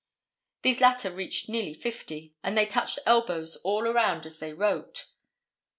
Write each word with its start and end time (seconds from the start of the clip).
These 0.63 0.81
latter 0.81 1.11
reached 1.11 1.47
nearly 1.47 1.75
fifty, 1.75 2.33
and 2.41 2.57
they 2.57 2.65
touched 2.65 2.97
elbows 3.05 3.57
all 3.57 3.87
around 3.87 4.25
as 4.25 4.39
they 4.39 4.51
wrote. 4.51 5.05